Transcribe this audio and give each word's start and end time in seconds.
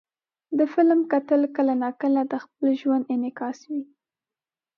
د 0.57 0.59
فلم 0.73 0.99
کتل 1.11 1.41
کله 1.55 1.73
ناکله 1.83 2.21
د 2.31 2.33
خپل 2.43 2.67
ژوند 2.81 3.03
انعکاس 3.13 3.59
وي. 3.71 3.83